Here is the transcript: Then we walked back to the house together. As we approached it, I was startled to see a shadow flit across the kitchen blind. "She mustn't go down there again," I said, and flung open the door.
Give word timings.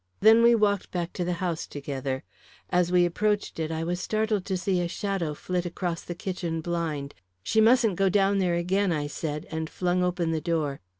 Then 0.19 0.41
we 0.41 0.55
walked 0.55 0.89
back 0.89 1.13
to 1.13 1.23
the 1.23 1.33
house 1.45 1.67
together. 1.67 2.23
As 2.71 2.91
we 2.91 3.05
approached 3.05 3.59
it, 3.59 3.69
I 3.71 3.83
was 3.83 3.99
startled 4.01 4.45
to 4.45 4.57
see 4.57 4.81
a 4.81 4.87
shadow 4.87 5.35
flit 5.35 5.63
across 5.63 6.01
the 6.01 6.15
kitchen 6.15 6.59
blind. 6.59 7.13
"She 7.43 7.61
mustn't 7.61 7.97
go 7.97 8.09
down 8.09 8.39
there 8.39 8.55
again," 8.55 8.91
I 8.91 9.05
said, 9.05 9.45
and 9.51 9.69
flung 9.69 10.03
open 10.03 10.31
the 10.31 10.41
door. 10.41 10.81